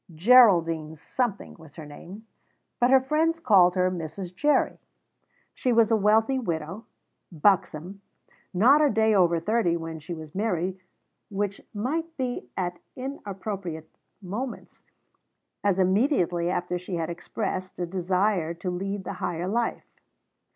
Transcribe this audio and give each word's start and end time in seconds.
Geraldine 0.15 0.95
Something 0.95 1.53
was 1.59 1.75
her 1.75 1.85
name, 1.85 2.25
but 2.79 2.89
her 2.89 2.99
friends 3.01 3.39
called 3.39 3.75
her 3.75 3.91
Mrs. 3.91 4.33
Jerry. 4.35 4.79
She 5.53 5.71
was 5.71 5.91
a 5.91 5.95
wealthy 5.95 6.39
widow, 6.39 6.87
buxom, 7.31 8.01
not 8.51 8.81
a 8.81 8.89
day 8.89 9.13
over 9.13 9.39
thirty 9.39 9.77
when 9.77 9.99
she 9.99 10.15
was 10.15 10.33
merry, 10.33 10.79
which 11.29 11.61
might 11.71 12.17
be 12.17 12.49
at 12.57 12.79
inappropriate 12.95 13.91
moments, 14.23 14.83
as 15.63 15.77
immediately 15.77 16.49
after 16.49 16.79
she 16.79 16.95
had 16.95 17.11
expressed 17.11 17.77
a 17.77 17.85
desire 17.85 18.55
to 18.55 18.71
lead 18.71 19.03
the 19.03 19.13
higher 19.21 19.47
life. 19.47 19.85